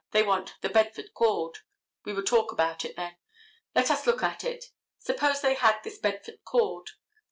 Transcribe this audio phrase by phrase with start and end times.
[0.13, 1.59] They want the bedford cord.
[2.05, 3.17] We will talk about it, then.
[3.75, 4.71] Let us look at it.
[4.97, 6.89] Suppose they had this bedford cord.